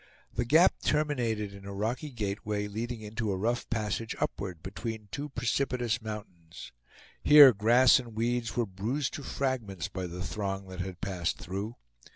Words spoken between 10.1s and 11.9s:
throng that had passed through.